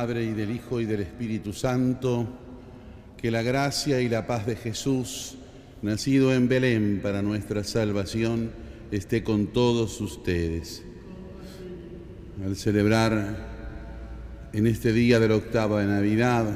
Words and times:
Padre 0.00 0.24
y 0.24 0.32
del 0.32 0.50
Hijo 0.50 0.80
y 0.80 0.86
del 0.86 1.00
Espíritu 1.00 1.52
Santo, 1.52 2.26
que 3.18 3.30
la 3.30 3.42
gracia 3.42 4.00
y 4.00 4.08
la 4.08 4.26
paz 4.26 4.46
de 4.46 4.56
Jesús, 4.56 5.36
nacido 5.82 6.32
en 6.32 6.48
Belén 6.48 7.00
para 7.02 7.20
nuestra 7.20 7.64
salvación, 7.64 8.50
esté 8.90 9.22
con 9.22 9.48
todos 9.48 10.00
ustedes. 10.00 10.82
Al 12.42 12.56
celebrar 12.56 14.48
en 14.54 14.66
este 14.66 14.94
día 14.94 15.20
de 15.20 15.28
la 15.28 15.36
octava 15.36 15.82
de 15.82 15.88
Navidad 15.88 16.46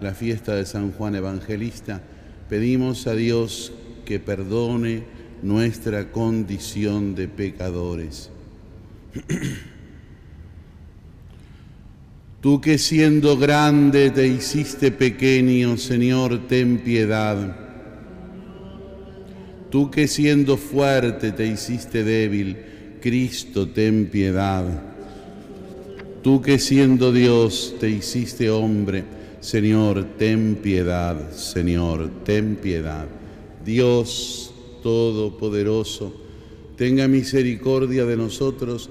la 0.00 0.14
fiesta 0.14 0.54
de 0.54 0.64
San 0.64 0.92
Juan 0.92 1.16
Evangelista, 1.16 2.00
pedimos 2.48 3.08
a 3.08 3.16
Dios 3.16 3.72
que 4.04 4.20
perdone 4.20 5.02
nuestra 5.42 6.12
condición 6.12 7.16
de 7.16 7.26
pecadores. 7.26 8.30
Tú 12.44 12.60
que 12.60 12.76
siendo 12.76 13.38
grande 13.38 14.10
te 14.10 14.26
hiciste 14.28 14.90
pequeño, 14.90 15.78
Señor, 15.78 16.46
ten 16.46 16.76
piedad. 16.76 17.56
Tú 19.70 19.90
que 19.90 20.06
siendo 20.06 20.58
fuerte 20.58 21.32
te 21.32 21.46
hiciste 21.46 22.04
débil, 22.04 22.58
Cristo, 23.00 23.66
ten 23.68 24.10
piedad. 24.12 24.66
Tú 26.22 26.42
que 26.42 26.58
siendo 26.58 27.12
Dios 27.12 27.76
te 27.80 27.88
hiciste 27.88 28.50
hombre, 28.50 29.04
Señor, 29.40 30.04
ten 30.18 30.56
piedad, 30.56 31.32
Señor, 31.32 32.10
ten 32.24 32.56
piedad. 32.56 33.06
Dios 33.64 34.52
Todopoderoso, 34.82 36.12
tenga 36.76 37.08
misericordia 37.08 38.04
de 38.04 38.18
nosotros, 38.18 38.90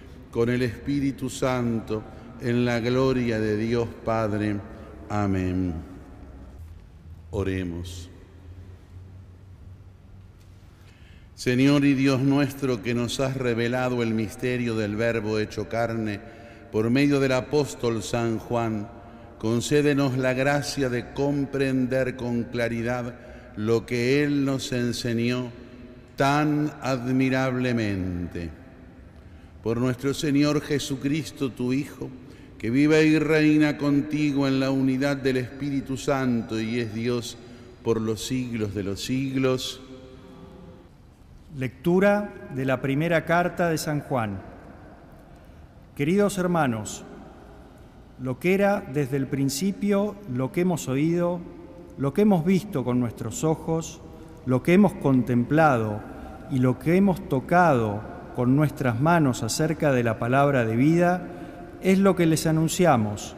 con 0.31 0.49
el 0.49 0.61
Espíritu 0.61 1.29
Santo, 1.29 2.01
en 2.41 2.65
la 2.65 2.79
gloria 2.79 3.39
de 3.39 3.57
Dios 3.57 3.87
Padre. 4.03 4.55
Amén. 5.09 5.73
Oremos. 7.31 8.09
Señor 11.35 11.85
y 11.85 11.93
Dios 11.93 12.21
nuestro, 12.21 12.81
que 12.81 12.93
nos 12.93 13.19
has 13.19 13.35
revelado 13.35 14.03
el 14.03 14.13
misterio 14.13 14.75
del 14.75 14.95
Verbo 14.95 15.39
hecho 15.39 15.67
carne 15.67 16.19
por 16.71 16.89
medio 16.89 17.19
del 17.19 17.33
apóstol 17.33 18.01
San 18.01 18.37
Juan, 18.37 18.87
concédenos 19.37 20.17
la 20.17 20.33
gracia 20.33 20.87
de 20.89 21.13
comprender 21.13 22.15
con 22.15 22.43
claridad 22.43 23.15
lo 23.57 23.85
que 23.85 24.23
Él 24.23 24.45
nos 24.45 24.71
enseñó 24.71 25.51
tan 26.15 26.71
admirablemente. 26.81 28.60
Por 29.63 29.77
nuestro 29.77 30.15
Señor 30.15 30.61
Jesucristo, 30.61 31.51
tu 31.51 31.71
Hijo, 31.71 32.09
que 32.57 32.71
vive 32.71 33.05
y 33.05 33.19
reina 33.19 33.77
contigo 33.77 34.47
en 34.47 34.59
la 34.59 34.71
unidad 34.71 35.17
del 35.17 35.37
Espíritu 35.37 35.97
Santo 35.97 36.59
y 36.59 36.79
es 36.79 36.95
Dios 36.95 37.37
por 37.83 38.01
los 38.01 38.25
siglos 38.25 38.73
de 38.73 38.81
los 38.81 39.03
siglos. 39.03 39.79
Lectura 41.55 42.49
de 42.55 42.65
la 42.65 42.81
primera 42.81 43.23
carta 43.25 43.69
de 43.69 43.77
San 43.77 43.99
Juan. 43.99 44.41
Queridos 45.95 46.39
hermanos, 46.39 47.03
lo 48.19 48.39
que 48.39 48.55
era 48.55 48.81
desde 48.91 49.17
el 49.17 49.27
principio, 49.27 50.15
lo 50.33 50.51
que 50.51 50.61
hemos 50.61 50.87
oído, 50.87 51.39
lo 51.99 52.15
que 52.15 52.23
hemos 52.23 52.45
visto 52.45 52.83
con 52.83 52.99
nuestros 52.99 53.43
ojos, 53.43 54.01
lo 54.47 54.63
que 54.63 54.73
hemos 54.73 54.93
contemplado 54.93 56.01
y 56.49 56.57
lo 56.57 56.79
que 56.79 56.95
hemos 56.95 57.29
tocado 57.29 58.20
con 58.35 58.55
nuestras 58.55 58.99
manos 58.99 59.43
acerca 59.43 59.91
de 59.91 60.03
la 60.03 60.19
palabra 60.19 60.65
de 60.65 60.75
vida, 60.75 61.27
es 61.81 61.99
lo 61.99 62.15
que 62.15 62.25
les 62.25 62.47
anunciamos, 62.47 63.35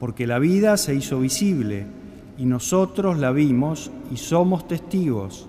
porque 0.00 0.26
la 0.26 0.38
vida 0.38 0.76
se 0.76 0.94
hizo 0.94 1.20
visible 1.20 1.86
y 2.38 2.46
nosotros 2.46 3.18
la 3.18 3.30
vimos 3.30 3.90
y 4.10 4.16
somos 4.16 4.66
testigos, 4.66 5.48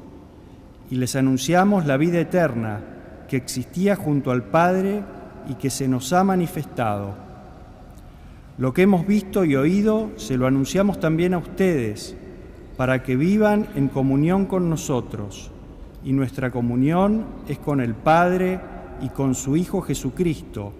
y 0.89 0.95
les 0.95 1.15
anunciamos 1.15 1.85
la 1.85 1.97
vida 1.97 2.19
eterna 2.19 2.81
que 3.27 3.37
existía 3.37 3.95
junto 3.95 4.31
al 4.31 4.43
Padre 4.43 5.03
y 5.49 5.55
que 5.55 5.69
se 5.69 5.87
nos 5.87 6.13
ha 6.13 6.23
manifestado. 6.23 7.15
Lo 8.57 8.73
que 8.73 8.83
hemos 8.83 9.05
visto 9.05 9.43
y 9.43 9.55
oído 9.55 10.11
se 10.15 10.37
lo 10.37 10.47
anunciamos 10.47 10.99
también 10.99 11.33
a 11.33 11.39
ustedes, 11.39 12.15
para 12.77 13.03
que 13.03 13.15
vivan 13.15 13.67
en 13.75 13.87
comunión 13.87 14.45
con 14.45 14.69
nosotros. 14.69 15.51
Y 16.05 16.13
nuestra 16.13 16.51
comunión 16.51 17.25
es 17.49 17.57
con 17.57 17.81
el 17.81 17.95
Padre 17.95 18.59
y 19.01 19.09
con 19.09 19.35
su 19.35 19.57
Hijo 19.57 19.81
Jesucristo. 19.81 20.71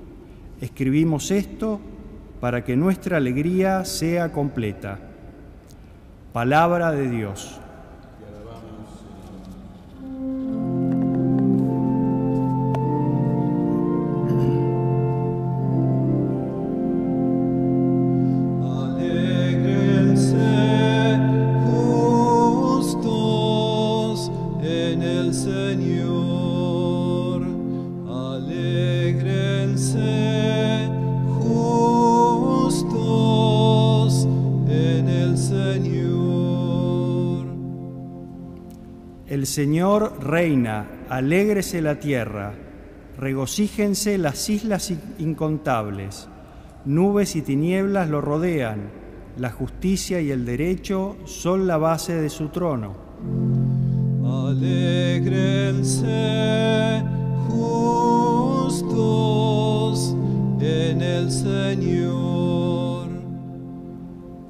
Escribimos 0.61 1.31
esto 1.31 1.81
para 2.39 2.63
que 2.63 2.77
nuestra 2.77 3.17
alegría 3.17 3.83
sea 3.83 4.31
completa. 4.31 4.99
Palabra 6.31 6.91
de 6.91 7.09
Dios. 7.09 7.59
Señor 39.45 40.23
reina, 40.23 40.87
alégrese 41.09 41.81
la 41.81 41.99
tierra, 41.99 42.53
regocíjense 43.17 44.17
las 44.17 44.49
islas 44.49 44.93
incontables, 45.19 46.29
nubes 46.85 47.35
y 47.35 47.41
tinieblas 47.41 48.09
lo 48.09 48.21
rodean, 48.21 48.89
la 49.37 49.51
justicia 49.51 50.21
y 50.21 50.31
el 50.31 50.45
derecho 50.45 51.17
son 51.25 51.67
la 51.67 51.75
base 51.77 52.13
de 52.13 52.29
su 52.29 52.47
trono. 52.47 52.95
Alégrense 54.47 56.03
justos 57.49 58.95
en 60.61 61.01
el 61.01 61.29
Señor. 61.29 63.09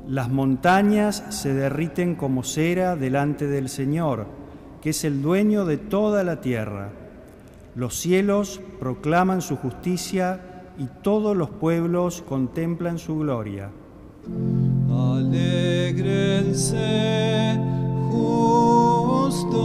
Las 0.08 0.30
montañas 0.30 1.24
se 1.30 1.54
derriten 1.54 2.14
como 2.14 2.44
cera 2.44 2.96
delante 2.96 3.48
del 3.48 3.68
Señor 3.70 4.45
que 4.86 4.92
es 4.92 5.04
el 5.04 5.24
dueño 5.24 5.66
de 5.66 5.78
toda 5.78 6.24
la 6.24 6.42
tierra. 6.42 6.92
Los 7.74 7.96
cielos 7.96 8.62
proclaman 8.80 9.42
su 9.42 9.56
justicia 9.56 10.40
y 10.78 10.86
todos 11.02 11.36
los 11.36 11.50
pueblos 11.50 12.22
contemplan 12.22 13.00
su 13.00 13.18
gloria. 13.18 13.72
Alégrense 14.88 16.78
justos 18.12 19.56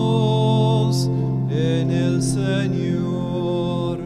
en 1.50 1.90
el 1.90 2.22
Señor. 2.22 3.98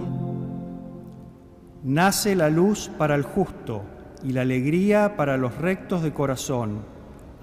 Nace 1.85 2.35
la 2.35 2.51
luz 2.51 2.91
para 2.99 3.15
el 3.15 3.23
justo 3.23 3.83
y 4.25 4.33
la 4.33 4.41
alegría 4.41 5.15
para 5.17 5.37
los 5.37 5.57
rectos 5.59 6.03
de 6.03 6.13
corazón 6.13 6.93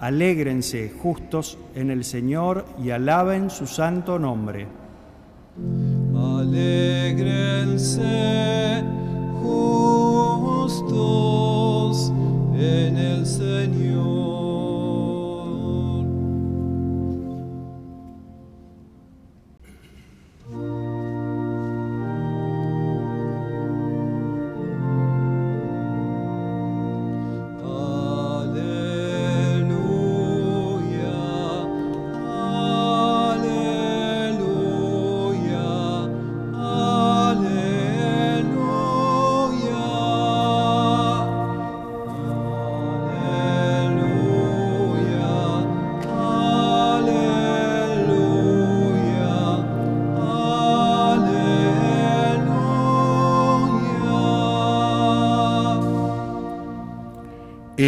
Alégrense 0.02 0.92
justos 1.00 1.56
en 1.76 1.90
el 1.92 2.02
Señor 2.02 2.64
y 2.82 2.90
alaben 2.90 3.50
su 3.50 3.68
santo 3.68 4.18
nombre. 4.18 4.66
Alégrense 6.16 7.62
justos 10.50 10.82
en 12.56 12.96
el 12.96 13.24
Señor. 13.24 14.11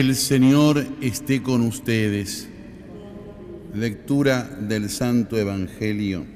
El 0.05 0.17
Señor 0.17 0.85
esté 1.01 1.43
con 1.43 1.62
ustedes. 1.62 2.47
Lectura 3.73 4.43
del 4.43 4.91
Santo 4.91 5.39
Evangelio 5.39 6.27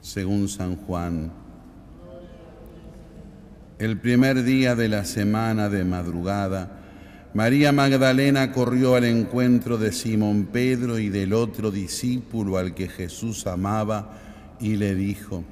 según 0.00 0.48
San 0.48 0.76
Juan. 0.76 1.32
El 3.80 3.98
primer 3.98 4.44
día 4.44 4.76
de 4.76 4.88
la 4.88 5.04
semana 5.04 5.68
de 5.68 5.84
madrugada, 5.84 6.84
María 7.34 7.72
Magdalena 7.72 8.52
corrió 8.52 8.94
al 8.94 9.06
encuentro 9.06 9.76
de 9.76 9.90
Simón 9.90 10.50
Pedro 10.52 11.00
y 11.00 11.08
del 11.08 11.32
otro 11.32 11.72
discípulo 11.72 12.58
al 12.58 12.76
que 12.76 12.86
Jesús 12.86 13.44
amaba 13.48 14.20
y 14.60 14.76
le 14.76 14.94
dijo, 14.94 15.42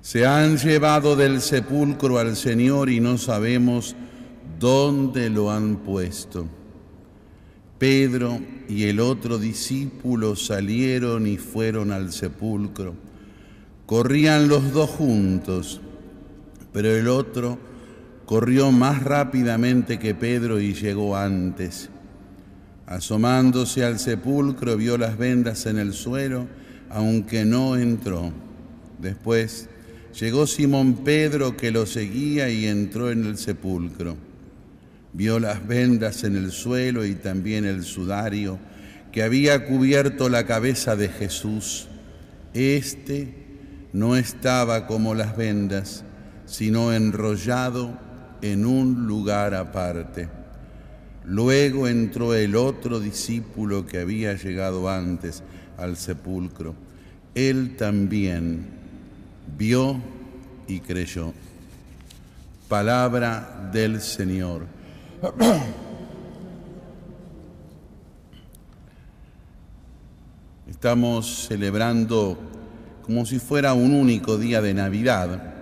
se 0.00 0.26
han 0.26 0.56
llevado 0.56 1.14
del 1.14 1.40
sepulcro 1.40 2.18
al 2.18 2.34
Señor 2.34 2.90
y 2.90 2.98
no 2.98 3.16
sabemos 3.16 3.94
dónde 4.58 5.30
lo 5.30 5.50
han 5.50 5.76
puesto. 5.76 6.46
Pedro 7.78 8.40
y 8.68 8.84
el 8.84 9.00
otro 9.00 9.38
discípulo 9.38 10.34
salieron 10.34 11.26
y 11.26 11.36
fueron 11.36 11.92
al 11.92 12.12
sepulcro. 12.12 12.94
Corrían 13.84 14.48
los 14.48 14.72
dos 14.72 14.90
juntos, 14.90 15.80
pero 16.72 16.90
el 16.90 17.08
otro 17.08 17.58
corrió 18.24 18.72
más 18.72 19.02
rápidamente 19.02 19.98
que 19.98 20.14
Pedro 20.14 20.60
y 20.60 20.74
llegó 20.74 21.16
antes. 21.16 21.90
Asomándose 22.86 23.84
al 23.84 23.98
sepulcro 23.98 24.76
vio 24.76 24.96
las 24.96 25.18
vendas 25.18 25.66
en 25.66 25.78
el 25.78 25.92
suelo, 25.92 26.46
aunque 26.88 27.44
no 27.44 27.76
entró. 27.76 28.32
Después 28.98 29.68
llegó 30.18 30.46
Simón 30.46 30.94
Pedro 31.04 31.56
que 31.56 31.70
lo 31.70 31.84
seguía 31.84 32.48
y 32.48 32.66
entró 32.66 33.10
en 33.10 33.24
el 33.24 33.36
sepulcro. 33.36 34.16
Vio 35.16 35.40
las 35.40 35.66
vendas 35.66 36.24
en 36.24 36.36
el 36.36 36.52
suelo 36.52 37.06
y 37.06 37.14
también 37.14 37.64
el 37.64 37.84
sudario 37.84 38.58
que 39.12 39.22
había 39.22 39.64
cubierto 39.64 40.28
la 40.28 40.44
cabeza 40.44 40.94
de 40.94 41.08
Jesús. 41.08 41.88
Este 42.52 43.32
no 43.94 44.14
estaba 44.14 44.86
como 44.86 45.14
las 45.14 45.34
vendas, 45.34 46.04
sino 46.44 46.92
enrollado 46.92 47.98
en 48.42 48.66
un 48.66 49.06
lugar 49.06 49.54
aparte. 49.54 50.28
Luego 51.24 51.88
entró 51.88 52.34
el 52.34 52.54
otro 52.54 53.00
discípulo 53.00 53.86
que 53.86 54.00
había 54.00 54.34
llegado 54.34 54.90
antes 54.90 55.42
al 55.78 55.96
sepulcro. 55.96 56.74
Él 57.34 57.74
también 57.78 58.66
vio 59.56 59.98
y 60.68 60.80
creyó. 60.80 61.32
Palabra 62.68 63.70
del 63.72 64.02
Señor. 64.02 64.75
Estamos 70.68 71.46
celebrando 71.48 72.36
como 73.02 73.24
si 73.24 73.38
fuera 73.38 73.72
un 73.72 73.94
único 73.94 74.36
día 74.36 74.60
de 74.60 74.74
Navidad, 74.74 75.54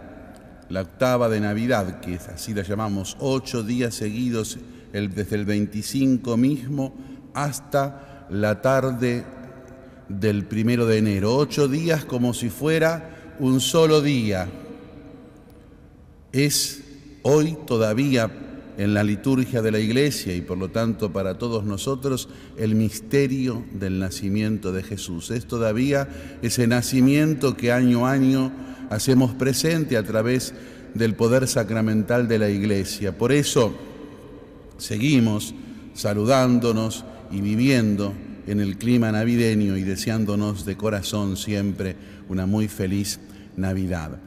la 0.70 0.80
octava 0.80 1.28
de 1.28 1.38
Navidad, 1.40 2.00
que 2.00 2.16
así 2.16 2.54
la 2.54 2.62
llamamos, 2.62 3.16
ocho 3.20 3.62
días 3.62 3.94
seguidos, 3.94 4.58
desde 4.92 5.37
el 5.37 5.44
25 5.44 6.37
mismo 6.37 6.92
hasta 7.34 8.26
la 8.30 8.61
tarde 8.61 9.25
del 10.08 10.46
primero 10.46 10.87
de 10.87 10.99
enero, 10.99 11.37
ocho 11.37 11.68
días 11.68 12.04
como 12.04 12.34
si 12.34 12.49
fuera 12.49 13.34
un 13.38 13.61
solo 13.61 14.00
día. 14.00 14.49
Es 16.32 16.82
hoy 17.23 17.56
todavía 17.66 18.44
en 18.76 18.95
la 18.95 19.04
liturgia 19.04 19.62
de 19.62 19.71
la 19.71 19.78
iglesia 19.78 20.35
y 20.35 20.40
por 20.40 20.59
lo 20.59 20.71
tanto 20.71 21.12
para 21.12 21.38
todos 21.38 21.64
nosotros 21.64 22.28
el 22.57 22.75
misterio 22.75 23.64
del 23.73 23.99
nacimiento 23.99 24.73
de 24.73 24.83
Jesús. 24.83 25.31
Es 25.31 25.47
todavía 25.47 26.09
ese 26.43 26.66
nacimiento 26.66 27.57
que 27.57 27.73
año 27.73 28.07
a 28.07 28.12
año 28.12 28.52
hacemos 28.90 29.33
presente 29.35 29.97
a 29.97 30.02
través 30.02 30.54
del 30.95 31.14
poder 31.14 31.47
sacramental 31.49 32.28
de 32.28 32.38
la 32.38 32.49
iglesia. 32.49 33.16
Por 33.16 33.33
eso 33.33 33.75
seguimos 34.78 35.54
saludándonos 35.95 37.04
y 37.31 37.40
viviendo 37.40 38.12
en 38.47 38.61
el 38.61 38.76
clima 38.76 39.11
navideño 39.11 39.76
y 39.76 39.83
deseándonos 39.83 40.64
de 40.64 40.76
corazón 40.76 41.37
siempre 41.37 41.97
una 42.28 42.47
muy 42.47 42.69
feliz 42.69 43.21
Navidad. 43.57 44.21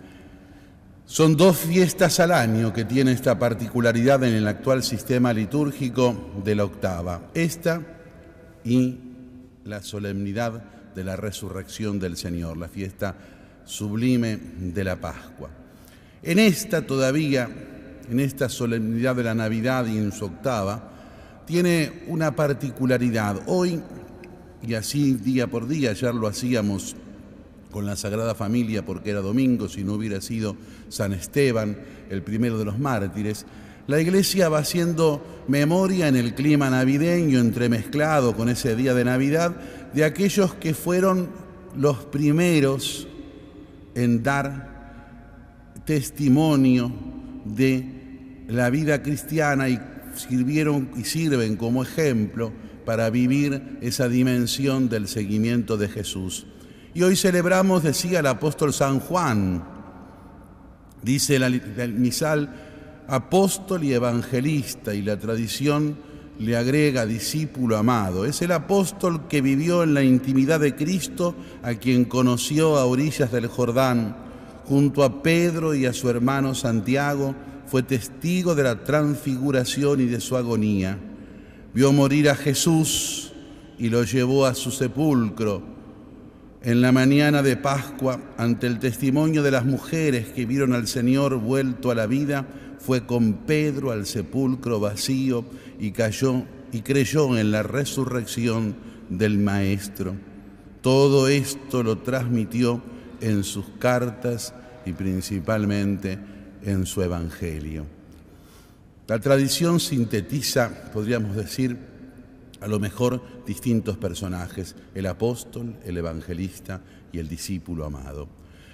Son 1.08 1.38
dos 1.38 1.56
fiestas 1.56 2.20
al 2.20 2.34
año 2.34 2.74
que 2.74 2.84
tiene 2.84 3.14
esta 3.14 3.40
particularidad 3.40 4.26
en 4.26 4.34
el 4.34 4.46
actual 4.46 4.84
sistema 4.84 5.32
litúrgico 5.32 6.34
de 6.44 6.54
la 6.54 6.66
octava. 6.66 7.32
Esta 7.34 7.82
y 8.66 8.98
la 9.64 9.82
solemnidad 9.82 10.62
de 10.94 11.06
la 11.06 11.16
resurrección 11.16 11.98
del 11.98 12.18
Señor, 12.18 12.58
la 12.58 12.68
fiesta 12.68 13.16
sublime 13.64 14.38
de 14.60 14.84
la 14.84 14.98
Pascua. 14.98 15.50
En 16.24 16.40
esta 16.40 16.86
todavía, 16.86 17.50
en 18.12 18.20
esta 18.20 18.50
solemnidad 18.50 19.16
de 19.16 19.24
la 19.24 19.34
Navidad 19.34 19.86
y 19.86 19.98
en 19.98 20.12
su 20.12 20.26
octava, 20.26 20.92
tiene 21.46 22.04
una 22.08 22.36
particularidad. 22.36 23.44
Hoy, 23.48 23.82
y 24.62 24.74
así 24.74 25.14
día 25.14 25.48
por 25.48 25.70
día, 25.70 25.92
ayer 25.92 26.14
lo 26.14 26.28
hacíamos 26.28 26.98
con 27.72 27.86
la 27.86 27.96
Sagrada 27.96 28.36
Familia 28.36 28.86
porque 28.86 29.12
era 29.12 29.22
domingo, 29.22 29.70
si 29.70 29.84
no 29.84 29.94
hubiera 29.94 30.22
sido 30.22 30.56
San 30.90 31.14
Esteban, 31.14 31.78
el 32.10 32.22
primero 32.22 32.58
de 32.58 32.66
los 32.66 32.80
mártires, 32.80 33.46
la 33.88 34.02
iglesia 34.02 34.50
va 34.50 34.60
haciendo 34.60 35.24
memoria 35.48 36.08
en 36.10 36.18
el 36.18 36.36
clima 36.36 36.70
navideño, 36.70 37.40
entremezclado 37.40 38.36
con 38.36 38.50
ese 38.50 38.76
día 38.76 38.94
de 38.94 39.06
Navidad, 39.06 39.56
de 39.94 40.04
aquellos 40.04 40.54
que 40.56 40.74
fueron 40.74 41.30
los 41.76 42.04
primeros 42.06 43.08
en 43.96 44.24
dar 44.24 45.82
testimonio 45.86 46.92
de 47.46 48.44
la 48.50 48.70
vida 48.70 49.02
cristiana 49.02 49.70
y 49.70 49.80
sirvieron 50.16 50.90
y 50.98 51.06
sirven 51.06 51.56
como 51.56 51.84
ejemplo 51.84 52.52
para 52.86 53.10
vivir 53.10 53.78
esa 53.82 54.10
dimensión 54.10 54.90
del 54.90 55.08
seguimiento 55.08 55.78
de 55.78 55.88
Jesús. 55.88 56.46
Y 56.98 57.04
hoy 57.04 57.16
celebramos, 57.16 57.84
decía 57.84 58.22
el 58.22 58.26
apóstol 58.26 58.74
San 58.74 59.00
Juan, 59.00 59.64
dice 61.04 61.36
el 61.36 61.94
misal, 61.94 63.04
apóstol 63.08 63.84
y 63.84 63.94
evangelista, 63.94 64.96
y 64.96 65.04
la 65.04 65.20
tradición 65.20 65.96
le 66.40 66.58
agrega 66.58 67.06
discípulo 67.06 67.78
amado. 67.78 68.26
Es 68.26 68.42
el 68.42 68.52
apóstol 68.52 69.28
que 69.28 69.42
vivió 69.42 69.84
en 69.84 69.94
la 69.94 70.02
intimidad 70.02 70.60
de 70.60 70.74
Cristo, 70.74 71.36
a 71.62 71.76
quien 71.76 72.04
conoció 72.04 72.78
a 72.78 72.86
orillas 72.86 73.32
del 73.32 73.46
Jordán, 73.46 74.18
junto 74.66 75.04
a 75.04 75.22
Pedro 75.22 75.76
y 75.76 75.86
a 75.86 75.94
su 75.94 76.10
hermano 76.10 76.56
Santiago, 76.56 77.36
fue 77.68 77.84
testigo 77.84 78.56
de 78.56 78.64
la 78.64 78.84
transfiguración 78.84 80.02
y 80.02 80.06
de 80.06 80.20
su 80.20 80.36
agonía. 80.36 80.98
Vio 81.76 81.94
morir 81.94 82.28
a 82.28 82.36
Jesús 82.36 83.34
y 83.78 83.90
lo 83.90 84.04
llevó 84.04 84.48
a 84.48 84.56
su 84.56 84.72
sepulcro 84.72 85.77
en 86.68 86.82
la 86.82 86.92
mañana 86.92 87.44
de 87.44 87.56
Pascua, 87.56 88.20
ante 88.38 88.68
el 88.68 88.78
testimonio 88.78 89.42
de 89.42 89.52
las 89.52 89.64
mujeres 89.64 90.28
que 90.28 90.46
vieron 90.46 90.74
al 90.74 90.86
Señor 90.86 91.38
vuelto 91.38 91.92
a 91.92 91.96
la 91.96 92.08
vida, 92.08 92.46
fue 92.78 93.06
con 93.06 93.46
Pedro 93.46 93.92
al 93.92 94.06
sepulcro 94.06 94.82
vacío 94.82 95.46
y 95.80 95.92
cayó 95.92 96.44
y 96.74 96.82
creyó 96.82 97.38
en 97.38 97.52
la 97.52 97.64
resurrección 97.64 98.76
del 99.08 99.38
Maestro. 99.38 100.16
Todo 100.82 101.30
esto 101.30 101.84
lo 101.84 102.00
transmitió 102.00 102.82
en 103.22 103.46
sus 103.46 103.68
cartas 103.80 104.54
y 104.86 104.92
principalmente 104.92 106.20
en 106.64 106.86
su 106.86 107.02
Evangelio. 107.02 107.86
La 109.08 109.20
tradición 109.20 109.80
sintetiza, 109.80 110.92
podríamos 110.92 111.34
decir, 111.34 111.78
a 112.62 112.68
lo 112.68 112.80
mejor 112.80 113.22
distintos 113.46 113.98
personajes, 113.98 114.76
el 114.96 115.06
apóstol, 115.06 115.76
el 115.86 115.98
evangelista 115.98 116.82
y 117.12 117.20
el 117.20 117.28
discípulo 117.28 117.86
amado. 117.86 118.28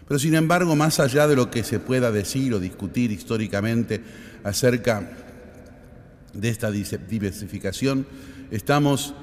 Pero 0.07 0.19
sin 0.19 0.35
embargo, 0.35 0.75
más 0.75 0.99
allá 0.99 1.27
de 1.27 1.35
lo 1.35 1.49
que 1.49 1.63
se 1.63 1.79
pueda 1.79 2.11
decir 2.11 2.53
o 2.53 2.59
discutir 2.59 3.11
históricamente 3.11 4.01
acerca 4.43 5.09
de 6.33 6.49
esta 6.49 6.71
diversificación, 6.71 8.05
estamos 8.51 9.13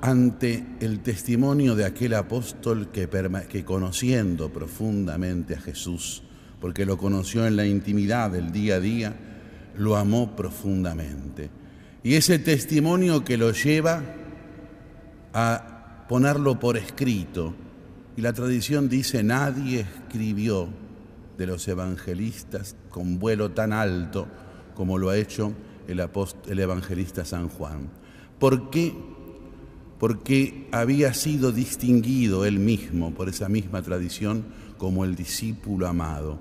ante 0.00 0.64
el 0.80 1.00
testimonio 1.00 1.74
de 1.74 1.84
aquel 1.84 2.14
apóstol 2.14 2.88
que, 2.92 3.08
que, 3.48 3.64
conociendo 3.64 4.52
profundamente 4.52 5.54
a 5.54 5.60
Jesús, 5.60 6.22
porque 6.60 6.86
lo 6.86 6.96
conoció 6.98 7.46
en 7.46 7.56
la 7.56 7.66
intimidad 7.66 8.30
del 8.30 8.52
día 8.52 8.76
a 8.76 8.80
día, 8.80 9.16
lo 9.76 9.96
amó 9.96 10.36
profundamente. 10.36 11.50
Y 12.08 12.14
ese 12.14 12.38
testimonio 12.38 13.22
que 13.22 13.36
lo 13.36 13.52
lleva 13.52 14.02
a 15.34 16.06
ponerlo 16.08 16.58
por 16.58 16.78
escrito. 16.78 17.52
Y 18.16 18.22
la 18.22 18.32
tradición 18.32 18.88
dice, 18.88 19.22
nadie 19.22 19.80
escribió 19.80 20.70
de 21.36 21.46
los 21.46 21.68
evangelistas 21.68 22.76
con 22.88 23.18
vuelo 23.18 23.50
tan 23.50 23.74
alto 23.74 24.26
como 24.74 24.96
lo 24.96 25.10
ha 25.10 25.18
hecho 25.18 25.52
el, 25.86 26.02
el 26.46 26.58
evangelista 26.58 27.26
San 27.26 27.50
Juan. 27.50 27.90
¿Por 28.38 28.70
qué? 28.70 28.94
Porque 29.98 30.66
había 30.72 31.12
sido 31.12 31.52
distinguido 31.52 32.46
él 32.46 32.58
mismo 32.58 33.12
por 33.12 33.28
esa 33.28 33.50
misma 33.50 33.82
tradición 33.82 34.46
como 34.78 35.04
el 35.04 35.14
discípulo 35.14 35.86
amado, 35.86 36.38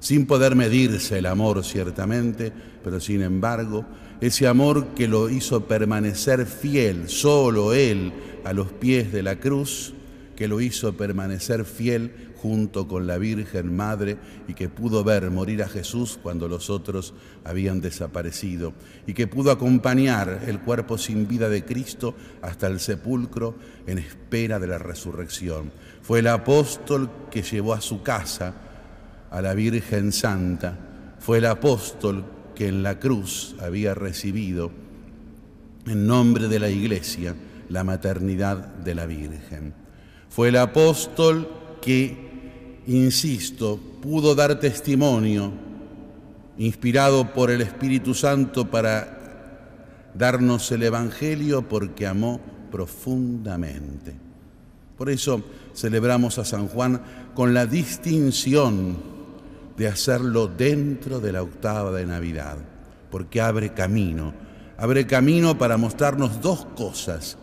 sin 0.00 0.26
poder 0.26 0.56
medirse 0.56 1.18
el 1.18 1.26
amor 1.26 1.64
ciertamente, 1.64 2.52
pero 2.82 3.00
sin 3.00 3.22
embargo 3.22 3.86
ese 4.20 4.46
amor 4.46 4.88
que 4.88 5.08
lo 5.08 5.30
hizo 5.30 5.64
permanecer 5.66 6.44
fiel, 6.44 7.08
solo 7.08 7.72
Él, 7.72 8.12
a 8.44 8.52
los 8.52 8.70
pies 8.70 9.12
de 9.12 9.22
la 9.22 9.36
cruz, 9.36 9.94
que 10.36 10.46
lo 10.46 10.60
hizo 10.60 10.94
permanecer 10.94 11.64
fiel 11.64 12.32
junto 12.36 12.88
con 12.88 13.06
la 13.06 13.18
Virgen 13.18 13.76
Madre 13.76 14.16
y 14.48 14.54
que 14.54 14.68
pudo 14.68 15.04
ver 15.04 15.30
morir 15.30 15.62
a 15.62 15.68
Jesús 15.68 16.18
cuando 16.22 16.48
los 16.48 16.70
otros 16.70 17.12
habían 17.44 17.82
desaparecido 17.82 18.72
y 19.06 19.12
que 19.12 19.26
pudo 19.26 19.50
acompañar 19.50 20.44
el 20.46 20.60
cuerpo 20.60 20.96
sin 20.96 21.28
vida 21.28 21.50
de 21.50 21.64
Cristo 21.64 22.14
hasta 22.40 22.66
el 22.66 22.80
sepulcro 22.80 23.54
en 23.86 23.98
espera 23.98 24.58
de 24.58 24.66
la 24.66 24.78
resurrección. 24.78 25.72
Fue 26.02 26.20
el 26.20 26.28
apóstol 26.28 27.10
que 27.30 27.42
llevó 27.42 27.74
a 27.74 27.82
su 27.82 28.02
casa 28.02 28.69
a 29.30 29.40
la 29.40 29.54
Virgen 29.54 30.12
Santa, 30.12 30.76
fue 31.18 31.38
el 31.38 31.46
apóstol 31.46 32.24
que 32.54 32.68
en 32.68 32.82
la 32.82 32.98
cruz 32.98 33.54
había 33.60 33.94
recibido 33.94 34.70
en 35.86 36.06
nombre 36.06 36.48
de 36.48 36.58
la 36.58 36.68
Iglesia 36.68 37.34
la 37.68 37.84
maternidad 37.84 38.58
de 38.58 38.94
la 38.94 39.06
Virgen. 39.06 39.72
Fue 40.28 40.48
el 40.48 40.56
apóstol 40.56 41.48
que, 41.80 42.80
insisto, 42.86 43.78
pudo 44.02 44.34
dar 44.34 44.58
testimonio, 44.58 45.52
inspirado 46.58 47.32
por 47.32 47.50
el 47.50 47.62
Espíritu 47.62 48.14
Santo 48.14 48.70
para 48.70 50.10
darnos 50.14 50.70
el 50.72 50.82
Evangelio 50.82 51.68
porque 51.68 52.06
amó 52.06 52.40
profundamente. 52.70 54.14
Por 54.98 55.08
eso 55.08 55.42
celebramos 55.74 56.38
a 56.38 56.44
San 56.44 56.68
Juan 56.68 57.00
con 57.34 57.54
la 57.54 57.66
distinción 57.66 59.19
de 59.80 59.88
hacerlo 59.88 60.46
dentro 60.46 61.20
de 61.20 61.32
la 61.32 61.42
octava 61.42 61.90
de 61.90 62.04
Navidad, 62.04 62.58
porque 63.10 63.40
abre 63.40 63.72
camino, 63.72 64.34
abre 64.76 65.06
camino 65.06 65.56
para 65.56 65.78
mostrarnos 65.78 66.42
dos 66.42 66.66
cosas 66.76 67.38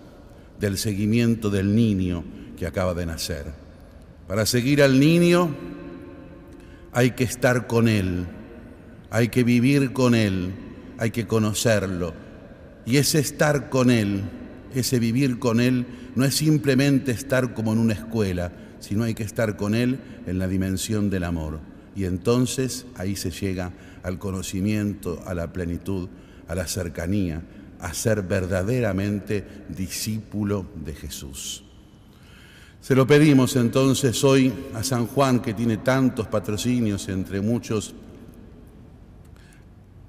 del 0.59 0.77
seguimiento 0.77 1.49
del 1.49 1.75
niño 1.75 2.23
que 2.55 2.67
acaba 2.67 2.93
de 2.93 3.07
nacer. 3.07 3.45
Para 4.27 4.45
seguir 4.45 4.83
al 4.83 4.99
niño 4.99 5.49
hay 6.93 7.09
que 7.13 7.23
estar 7.23 7.65
con 7.65 7.87
él, 7.87 8.27
hay 9.09 9.29
que 9.29 9.43
vivir 9.43 9.91
con 9.91 10.13
él, 10.13 10.53
hay 10.99 11.09
que 11.09 11.25
conocerlo. 11.25 12.13
Y 12.85 12.97
ese 12.97 13.17
estar 13.17 13.71
con 13.71 13.89
él, 13.89 14.21
ese 14.75 14.99
vivir 14.99 15.39
con 15.39 15.59
él, 15.59 15.87
no 16.13 16.23
es 16.23 16.35
simplemente 16.35 17.13
estar 17.13 17.55
como 17.55 17.73
en 17.73 17.79
una 17.79 17.93
escuela, 17.93 18.51
sino 18.79 19.05
hay 19.05 19.15
que 19.15 19.23
estar 19.23 19.57
con 19.57 19.73
él 19.73 19.99
en 20.27 20.37
la 20.37 20.47
dimensión 20.47 21.09
del 21.09 21.23
amor. 21.23 21.76
Y 21.97 22.05
entonces 22.05 22.85
ahí 22.95 23.15
se 23.15 23.31
llega 23.31 23.73
al 24.03 24.19
conocimiento, 24.19 25.19
a 25.25 25.33
la 25.33 25.51
plenitud, 25.51 26.07
a 26.47 26.53
la 26.53 26.67
cercanía, 26.67 27.41
a 27.79 27.91
ser 27.95 28.21
verdaderamente 28.21 29.43
discípulo 29.67 30.67
de 30.85 30.93
Jesús. 30.93 31.63
Se 32.81 32.93
lo 32.93 33.07
pedimos 33.07 33.55
entonces 33.55 34.23
hoy 34.23 34.53
a 34.75 34.83
San 34.83 35.07
Juan, 35.07 35.39
que 35.41 35.55
tiene 35.55 35.77
tantos 35.77 36.27
patrocinios, 36.27 37.09
entre 37.09 37.41
muchos 37.41 37.95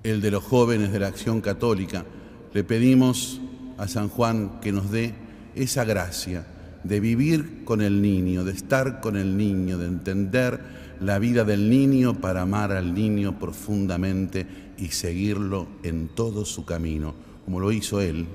el 0.03 0.21
de 0.21 0.31
los 0.31 0.45
jóvenes 0.45 0.93
de 0.93 1.01
la 1.01 1.09
acción 1.09 1.41
católica. 1.41 2.05
Le 2.53 2.65
pedimos 2.65 3.41
a 3.79 3.89
San 3.89 4.11
Juan 4.11 4.61
que 4.61 4.73
nos 4.73 4.91
dé 4.91 5.15
esa 5.55 5.85
gracia 5.85 6.45
de 6.85 7.01
vivir 7.01 7.65
con 7.65 7.81
el 7.81 8.03
niño, 8.03 8.45
de 8.45 8.53
estar 8.53 9.01
con 9.01 9.17
el 9.17 9.39
niño, 9.39 9.79
de 9.79 9.87
entender 9.87 10.88
la 11.01 11.19
vida 11.19 11.45
del 11.45 11.71
niño 11.71 12.21
para 12.21 12.43
amar 12.43 12.73
al 12.73 12.95
niño 12.95 13.39
profundamente 13.39 14.47
y 14.79 14.89
seguirlo 14.89 15.69
en 15.83 16.09
todo 16.09 16.45
su 16.45 16.65
camino, 16.65 17.15
como 17.45 17.61
lo 17.61 17.73
hizo 17.73 18.01
él, 18.01 18.27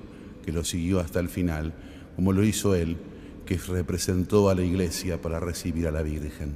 que 0.46 0.51
lo 0.51 0.63
siguió 0.63 1.00
hasta 1.00 1.20
el 1.20 1.29
final, 1.29 1.74
como 2.15 2.32
lo 2.32 2.43
hizo 2.43 2.75
él, 2.75 2.98
que 3.46 3.58
representó 3.58 4.50
a 4.50 4.55
la 4.55 4.63
iglesia 4.63 5.22
para 5.22 5.39
recibir 5.39 5.88
a 5.88 5.91
la 5.91 6.01
Virgen. 6.01 6.55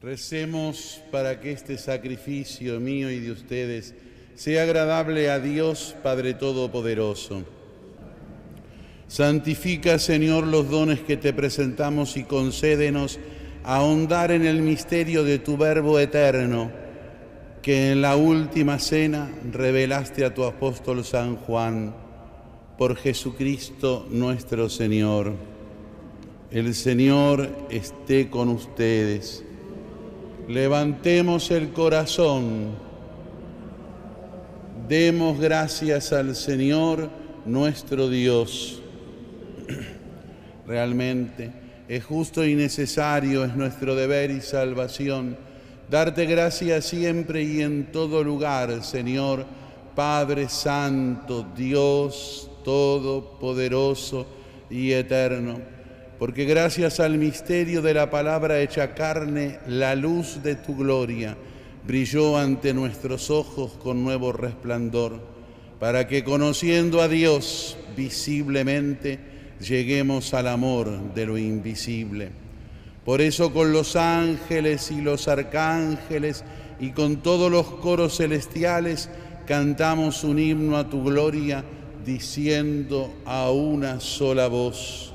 Recemos 0.00 1.00
para 1.10 1.40
que 1.40 1.52
este 1.52 1.76
sacrificio 1.76 2.78
mío 2.78 3.10
y 3.10 3.18
de 3.18 3.32
ustedes 3.32 3.94
sea 4.36 4.62
agradable 4.62 5.30
a 5.30 5.40
Dios 5.40 5.96
Padre 6.02 6.34
Todopoderoso. 6.34 7.42
Santifica, 9.08 9.98
Señor, 9.98 10.46
los 10.46 10.70
dones 10.70 11.00
que 11.00 11.16
te 11.16 11.32
presentamos 11.32 12.16
y 12.16 12.24
concédenos 12.24 13.18
ahondar 13.68 14.30
en 14.30 14.46
el 14.46 14.62
misterio 14.62 15.24
de 15.24 15.38
tu 15.38 15.58
Verbo 15.58 15.98
eterno, 15.98 16.70
que 17.60 17.92
en 17.92 18.00
la 18.00 18.16
última 18.16 18.78
cena 18.78 19.30
revelaste 19.52 20.24
a 20.24 20.32
tu 20.32 20.44
apóstol 20.44 21.04
San 21.04 21.36
Juan, 21.36 21.94
por 22.78 22.96
Jesucristo 22.96 24.06
nuestro 24.08 24.70
Señor. 24.70 25.34
El 26.50 26.74
Señor 26.74 27.50
esté 27.68 28.30
con 28.30 28.48
ustedes. 28.48 29.44
Levantemos 30.48 31.50
el 31.50 31.68
corazón. 31.74 32.70
Demos 34.88 35.38
gracias 35.38 36.14
al 36.14 36.34
Señor 36.34 37.10
nuestro 37.44 38.08
Dios. 38.08 38.80
Realmente 40.66 41.57
es 41.88 42.04
justo 42.04 42.44
y 42.44 42.54
necesario, 42.54 43.44
es 43.44 43.56
nuestro 43.56 43.94
deber 43.94 44.30
y 44.30 44.42
salvación, 44.42 45.38
darte 45.90 46.26
gracias 46.26 46.84
siempre 46.84 47.42
y 47.42 47.62
en 47.62 47.90
todo 47.90 48.22
lugar, 48.22 48.84
Señor, 48.84 49.46
Padre 49.94 50.48
Santo, 50.50 51.46
Dios 51.56 52.50
Todopoderoso 52.62 54.26
y 54.68 54.92
Eterno, 54.92 55.60
porque 56.18 56.44
gracias 56.44 57.00
al 57.00 57.16
misterio 57.16 57.80
de 57.80 57.94
la 57.94 58.10
palabra 58.10 58.60
hecha 58.60 58.94
carne, 58.94 59.58
la 59.66 59.94
luz 59.94 60.42
de 60.42 60.56
tu 60.56 60.76
gloria 60.76 61.36
brilló 61.86 62.36
ante 62.36 62.74
nuestros 62.74 63.30
ojos 63.30 63.72
con 63.82 64.04
nuevo 64.04 64.30
resplandor, 64.30 65.20
para 65.80 66.06
que 66.06 66.22
conociendo 66.22 67.00
a 67.00 67.08
Dios 67.08 67.78
visiblemente, 67.96 69.37
lleguemos 69.60 70.34
al 70.34 70.48
amor 70.48 71.14
de 71.14 71.26
lo 71.26 71.38
invisible. 71.38 72.30
Por 73.04 73.20
eso 73.20 73.52
con 73.52 73.72
los 73.72 73.96
ángeles 73.96 74.90
y 74.90 75.00
los 75.00 75.28
arcángeles 75.28 76.44
y 76.78 76.90
con 76.90 77.16
todos 77.18 77.50
los 77.50 77.66
coros 77.66 78.18
celestiales 78.18 79.08
cantamos 79.46 80.24
un 80.24 80.38
himno 80.38 80.76
a 80.76 80.88
tu 80.88 81.02
gloria 81.02 81.64
diciendo 82.04 83.14
a 83.24 83.50
una 83.50 84.00
sola 84.00 84.46
voz. 84.48 85.14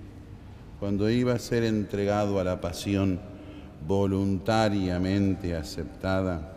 cuando 0.81 1.11
iba 1.11 1.33
a 1.33 1.37
ser 1.37 1.63
entregado 1.63 2.39
a 2.39 2.43
la 2.43 2.59
pasión 2.59 3.19
voluntariamente 3.87 5.55
aceptada, 5.55 6.53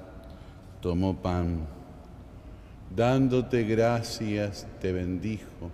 tomó 0.81 1.15
pan. 1.15 1.67
Dándote 2.97 3.65
gracias, 3.65 4.67
te 4.81 4.93
bendijo, 4.93 5.71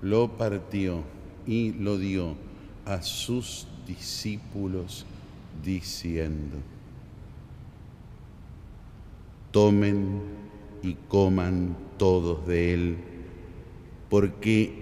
lo 0.00 0.36
partió 0.36 1.04
y 1.46 1.74
lo 1.74 1.96
dio 1.96 2.34
a 2.86 3.02
sus 3.02 3.68
discípulos 3.86 5.06
diciendo, 5.62 6.56
tomen 9.52 10.22
y 10.82 10.94
coman 11.06 11.76
todos 11.98 12.48
de 12.48 12.74
él, 12.74 12.96
porque 14.10 14.81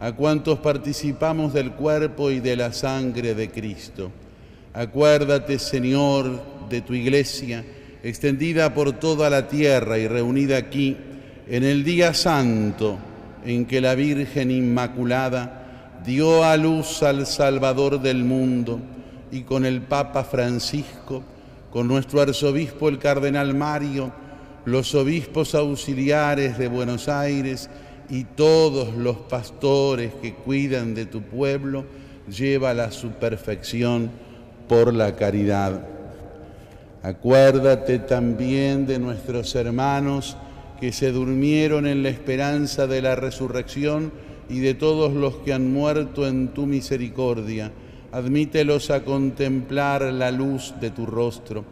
a 0.00 0.12
cuantos 0.12 0.58
participamos 0.58 1.52
del 1.52 1.72
cuerpo 1.72 2.30
y 2.30 2.40
de 2.40 2.56
la 2.56 2.72
sangre 2.72 3.34
de 3.34 3.50
Cristo. 3.50 4.10
Acuérdate, 4.74 5.58
Señor, 5.58 6.42
de 6.68 6.82
tu 6.82 6.94
iglesia, 6.94 7.64
extendida 8.02 8.74
por 8.74 8.92
toda 8.92 9.30
la 9.30 9.48
tierra 9.48 9.98
y 9.98 10.06
reunida 10.06 10.58
aquí 10.58 10.96
en 11.48 11.64
el 11.64 11.82
día 11.82 12.12
santo 12.12 12.98
en 13.44 13.64
que 13.64 13.80
la 13.80 13.94
Virgen 13.94 14.50
Inmaculada 14.50 16.00
dio 16.04 16.44
a 16.44 16.56
luz 16.56 17.02
al 17.02 17.26
Salvador 17.26 18.00
del 18.00 18.24
mundo 18.24 18.80
y 19.30 19.42
con 19.42 19.64
el 19.64 19.80
Papa 19.82 20.24
Francisco, 20.24 21.22
con 21.70 21.88
nuestro 21.88 22.20
arzobispo 22.20 22.88
el 22.88 22.98
Cardenal 22.98 23.54
Mario, 23.54 24.12
los 24.64 24.94
obispos 24.94 25.54
auxiliares 25.54 26.58
de 26.58 26.68
Buenos 26.68 27.08
Aires 27.08 27.70
y 28.10 28.24
todos 28.24 28.94
los 28.94 29.16
pastores 29.16 30.12
que 30.20 30.34
cuidan 30.34 30.94
de 30.94 31.06
tu 31.06 31.22
pueblo, 31.22 31.84
llévala 32.28 32.84
a 32.84 32.92
su 32.92 33.10
perfección 33.10 34.10
por 34.68 34.92
la 34.92 35.16
caridad. 35.16 35.86
Acuérdate 37.02 37.98
también 38.00 38.86
de 38.86 38.98
nuestros 38.98 39.54
hermanos 39.54 40.36
que 40.80 40.92
se 40.92 41.12
durmieron 41.12 41.86
en 41.86 42.02
la 42.02 42.08
esperanza 42.08 42.86
de 42.86 43.00
la 43.00 43.14
resurrección 43.14 44.12
y 44.48 44.60
de 44.60 44.74
todos 44.74 45.12
los 45.12 45.36
que 45.36 45.52
han 45.52 45.72
muerto 45.72 46.26
en 46.26 46.48
tu 46.48 46.66
misericordia. 46.66 47.72
Admítelos 48.12 48.90
a 48.90 49.04
contemplar 49.04 50.02
la 50.02 50.30
luz 50.30 50.74
de 50.80 50.90
tu 50.90 51.06
rostro. 51.06 51.64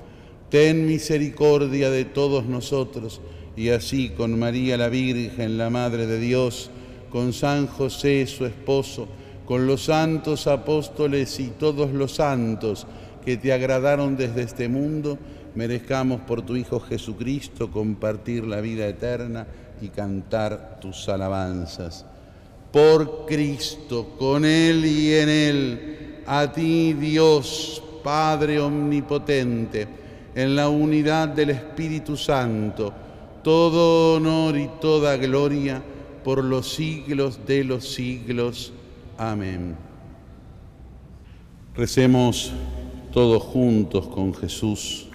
Ten 0.50 0.86
misericordia 0.86 1.90
de 1.90 2.04
todos 2.04 2.46
nosotros 2.46 3.20
y 3.56 3.68
así 3.70 4.10
con 4.10 4.38
María 4.38 4.76
la 4.76 4.88
Virgen, 4.88 5.58
la 5.58 5.70
Madre 5.70 6.06
de 6.06 6.18
Dios, 6.18 6.70
con 7.10 7.32
San 7.32 7.66
José 7.66 8.26
su 8.26 8.44
esposo, 8.46 9.06
con 9.46 9.66
los 9.66 9.84
santos 9.84 10.46
apóstoles 10.46 11.38
y 11.38 11.48
todos 11.48 11.92
los 11.92 12.14
santos 12.16 12.86
que 13.24 13.36
te 13.36 13.52
agradaron 13.52 14.16
desde 14.16 14.42
este 14.42 14.68
mundo, 14.68 15.18
merezcamos 15.54 16.20
por 16.22 16.42
tu 16.42 16.56
Hijo 16.56 16.80
Jesucristo 16.80 17.70
compartir 17.70 18.44
la 18.44 18.60
vida 18.60 18.86
eterna 18.86 19.46
y 19.80 19.88
cantar 19.88 20.78
tus 20.80 21.08
alabanzas. 21.08 22.04
Por 22.72 23.26
Cristo, 23.26 24.16
con 24.18 24.44
Él 24.44 24.84
y 24.84 25.14
en 25.14 25.28
Él, 25.28 26.16
a 26.26 26.50
ti 26.50 26.92
Dios, 26.94 27.82
Padre 28.02 28.58
Omnipotente, 28.60 29.86
en 30.34 30.56
la 30.56 30.68
unidad 30.68 31.28
del 31.28 31.50
Espíritu 31.50 32.16
Santo, 32.16 32.92
todo 33.44 34.16
honor 34.16 34.58
y 34.58 34.68
toda 34.80 35.16
gloria 35.16 35.80
por 36.24 36.42
los 36.42 36.74
siglos 36.74 37.38
de 37.46 37.62
los 37.62 37.86
siglos. 37.86 38.72
Amén. 39.16 39.76
Recemos 41.76 42.50
todos 43.12 43.42
juntos 43.42 44.08
con 44.08 44.34
Jesús. 44.34 45.06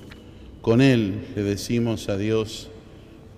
Con 0.62 0.80
Él 0.80 1.28
le 1.36 1.44
decimos 1.44 2.08
a 2.08 2.18
Dios, 2.18 2.70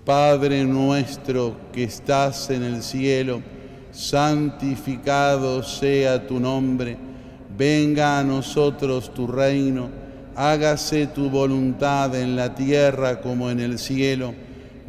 Padre 0.04 0.64
nuestro 0.64 1.56
que 1.72 1.84
estás 1.84 2.50
en 2.50 2.62
el 2.62 2.82
cielo, 2.82 3.40
santificado 3.92 5.62
sea 5.62 6.26
tu 6.26 6.38
nombre, 6.38 6.98
venga 7.56 8.18
a 8.18 8.24
nosotros 8.24 9.14
tu 9.14 9.26
reino, 9.26 9.88
hágase 10.34 11.06
tu 11.06 11.30
voluntad 11.30 12.14
en 12.14 12.36
la 12.36 12.54
tierra 12.54 13.20
como 13.20 13.50
en 13.50 13.60
el 13.60 13.78
cielo. 13.78 14.34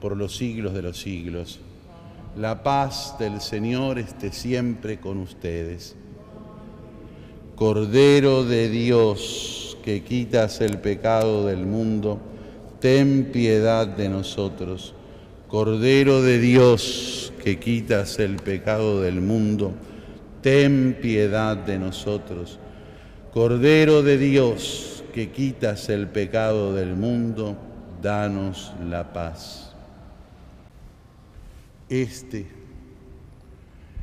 por 0.00 0.16
los 0.16 0.36
siglos 0.36 0.74
de 0.74 0.82
los 0.82 0.98
siglos, 0.98 1.60
la 2.36 2.62
paz 2.62 3.16
del 3.18 3.40
Señor 3.40 3.98
esté 3.98 4.32
siempre 4.32 5.00
con 5.00 5.18
ustedes. 5.18 5.96
Cordero 7.56 8.44
de 8.44 8.68
Dios, 8.68 9.76
que 9.82 10.04
quitas 10.04 10.60
el 10.60 10.78
pecado 10.78 11.46
del 11.46 11.66
mundo, 11.66 12.20
ten 12.80 13.30
piedad 13.32 13.86
de 13.88 14.08
nosotros. 14.08 14.94
Cordero 15.48 16.22
de 16.22 16.38
Dios, 16.38 17.32
que 17.42 17.58
quitas 17.58 18.18
el 18.18 18.36
pecado 18.36 19.00
del 19.00 19.20
mundo, 19.20 19.72
ten 20.42 20.96
piedad 21.00 21.56
de 21.56 21.78
nosotros. 21.78 22.58
Cordero 23.32 24.02
de 24.02 24.18
Dios, 24.18 25.02
que 25.12 25.30
quitas 25.30 25.88
el 25.88 26.06
pecado 26.06 26.74
del 26.74 26.94
mundo, 26.94 27.56
danos 28.00 28.72
la 28.88 29.12
paz. 29.12 29.74
Este 31.88 32.46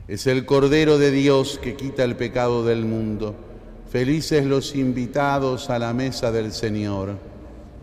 es 0.07 0.25
el 0.25 0.45
Cordero 0.45 0.97
de 0.97 1.11
Dios 1.11 1.59
que 1.61 1.75
quita 1.75 2.03
el 2.03 2.15
pecado 2.15 2.65
del 2.65 2.83
mundo. 2.83 3.35
Felices 3.91 4.45
los 4.45 4.75
invitados 4.75 5.69
a 5.69 5.77
la 5.77 5.93
mesa 5.93 6.31
del 6.31 6.51
Señor. 6.51 7.17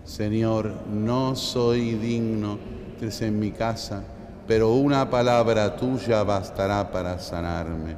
Señor, 0.04 0.74
no 0.92 1.36
soy 1.36 1.94
digno 1.94 2.58
de 3.00 3.26
en 3.26 3.38
mi 3.40 3.50
casa, 3.50 4.04
pero 4.46 4.74
una 4.74 5.10
palabra 5.10 5.76
tuya 5.76 6.22
bastará 6.22 6.90
para 6.90 7.18
sanarme. 7.18 7.96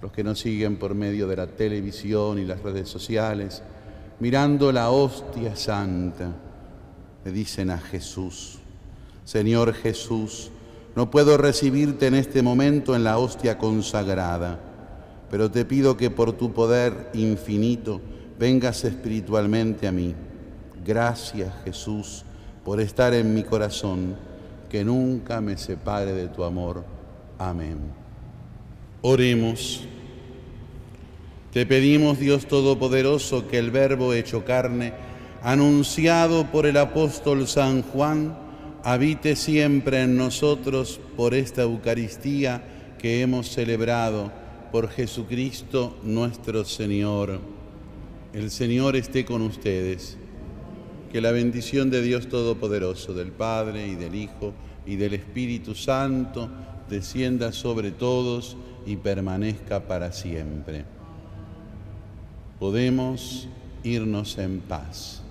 Los 0.00 0.10
que 0.12 0.24
nos 0.24 0.40
siguen 0.40 0.76
por 0.76 0.94
medio 0.94 1.26
de 1.26 1.36
la 1.36 1.46
televisión 1.46 2.38
y 2.38 2.46
las 2.46 2.62
redes 2.62 2.88
sociales, 2.88 3.62
mirando 4.20 4.72
la 4.72 4.90
hostia 4.90 5.54
santa, 5.56 6.30
le 7.24 7.32
dicen 7.32 7.70
a 7.70 7.78
Jesús, 7.78 8.58
Señor 9.24 9.74
Jesús, 9.74 10.50
no 11.00 11.10
puedo 11.10 11.38
recibirte 11.38 12.08
en 12.08 12.14
este 12.14 12.42
momento 12.42 12.94
en 12.94 13.04
la 13.04 13.16
hostia 13.16 13.56
consagrada, 13.56 14.60
pero 15.30 15.50
te 15.50 15.64
pido 15.64 15.96
que 15.96 16.10
por 16.10 16.34
tu 16.34 16.52
poder 16.52 17.08
infinito 17.14 18.02
vengas 18.38 18.84
espiritualmente 18.84 19.88
a 19.88 19.92
mí. 19.92 20.14
Gracias 20.84 21.54
Jesús 21.64 22.22
por 22.66 22.82
estar 22.82 23.14
en 23.14 23.32
mi 23.32 23.44
corazón, 23.44 24.14
que 24.68 24.84
nunca 24.84 25.40
me 25.40 25.56
separe 25.56 26.12
de 26.12 26.28
tu 26.28 26.44
amor. 26.44 26.84
Amén. 27.38 27.78
Oremos. 29.00 29.84
Te 31.50 31.64
pedimos, 31.64 32.18
Dios 32.18 32.44
Todopoderoso, 32.44 33.48
que 33.48 33.56
el 33.56 33.70
Verbo 33.70 34.12
hecho 34.12 34.44
carne, 34.44 34.92
anunciado 35.42 36.44
por 36.52 36.66
el 36.66 36.76
apóstol 36.76 37.48
San 37.48 37.80
Juan, 37.84 38.49
habite 38.84 39.36
siempre 39.36 40.02
en 40.02 40.16
nosotros 40.16 41.00
por 41.16 41.34
esta 41.34 41.62
Eucaristía 41.62 42.62
que 42.98 43.22
hemos 43.22 43.48
celebrado 43.48 44.32
por 44.72 44.88
Jesucristo 44.88 45.98
nuestro 46.02 46.64
Señor. 46.64 47.40
El 48.32 48.50
Señor 48.50 48.96
esté 48.96 49.24
con 49.24 49.42
ustedes. 49.42 50.16
Que 51.12 51.20
la 51.20 51.32
bendición 51.32 51.90
de 51.90 52.02
Dios 52.02 52.28
Todopoderoso, 52.28 53.14
del 53.14 53.32
Padre 53.32 53.88
y 53.88 53.96
del 53.96 54.14
Hijo 54.14 54.54
y 54.86 54.94
del 54.94 55.14
Espíritu 55.14 55.74
Santo, 55.74 56.48
descienda 56.88 57.50
sobre 57.52 57.90
todos 57.90 58.56
y 58.86 58.96
permanezca 58.96 59.88
para 59.88 60.12
siempre. 60.12 60.84
Podemos 62.60 63.48
irnos 63.82 64.38
en 64.38 64.60
paz. 64.60 65.22